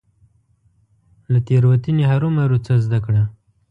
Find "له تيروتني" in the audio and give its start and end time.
1.31-2.03